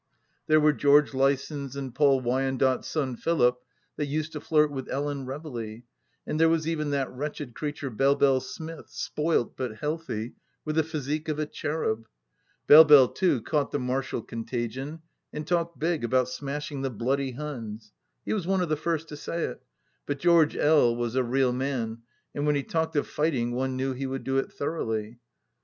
There 0.47 0.59
were 0.59 0.71
160 0.71 1.15
THE 1.15 1.23
LAST 1.23 1.35
DITCH 1.35 1.47
George 1.53 1.57
Lysons 1.59 1.75
and 1.75 1.93
Paul 1.93 2.21
Wyandotte's 2.21 2.87
son 2.87 3.15
Philip 3.15 3.59
that 3.97 4.07
used 4.07 4.31
to 4.31 4.41
flirt 4.41 4.71
with 4.71 4.89
Ellen 4.89 5.27
Reveley; 5.27 5.83
and 6.25 6.39
there 6.39 6.49
was 6.49 6.67
even 6.67 6.89
that 6.89 7.11
wretched 7.11 7.53
creature 7.53 7.91
Belle 7.91 8.15
Belle 8.15 8.39
Smith, 8.39 8.87
spoilt 8.89 9.55
but 9.55 9.75
healthy, 9.75 10.33
with 10.65 10.77
the 10.77 10.83
physique 10.83 11.29
of 11.29 11.37
a 11.37 11.45
cherub. 11.45 12.07
Belle 12.65 12.83
Belle, 12.85 13.09
too, 13.09 13.43
caught 13.43 13.69
the 13.71 13.77
martial 13.77 14.23
contagion, 14.23 15.03
and 15.31 15.45
talked 15.45 15.77
big 15.77 16.03
about" 16.03 16.29
smashing 16.29 16.81
the 16.81 16.89
b 16.89 17.05
y 17.05 17.29
Hims." 17.29 17.93
He 18.25 18.33
was 18.33 18.47
one 18.47 18.61
of 18.61 18.69
the 18.69 18.75
first 18.77 19.07
to 19.09 19.15
say 19.15 19.43
it. 19.43 19.61
But 20.07 20.17
George 20.17 20.55
L. 20.57 20.95
was 20.95 21.13
a 21.13 21.23
real 21.23 21.53
man, 21.53 21.99
and 22.33 22.47
when 22.47 22.55
he 22.55 22.63
talked 22.63 22.95
of 22.95 23.05
fighting 23.05 23.51
one 23.51 23.77
faiew 23.77 23.95
he 23.95 24.07
would 24.07 24.23
do 24.23 24.37
it 24.39 24.51
thoroughly. 24.51 25.19